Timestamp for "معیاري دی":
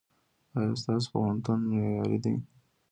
1.69-2.35